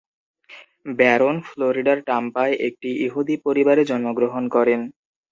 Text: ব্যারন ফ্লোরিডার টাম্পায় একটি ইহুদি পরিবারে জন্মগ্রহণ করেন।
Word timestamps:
ব্যারন 0.97 1.35
ফ্লোরিডার 1.47 1.97
টাম্পায় 2.07 2.55
একটি 2.67 2.89
ইহুদি 3.05 3.35
পরিবারে 3.45 3.81
জন্মগ্রহণ 3.89 4.43
করেন। 4.55 4.81